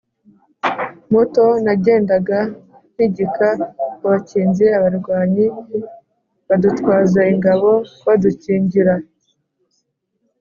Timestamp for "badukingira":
8.05-8.93